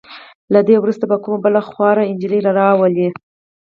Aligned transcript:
له 0.53 0.59
دې 0.67 0.75
وروسته 0.79 1.05
به 1.11 1.17
کومه 1.23 1.39
بله 1.45 1.61
خواره 1.69 2.03
نجلې 2.11 2.39
راولئ. 2.59 3.07